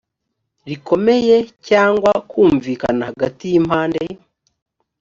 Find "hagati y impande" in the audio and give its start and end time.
3.09-4.03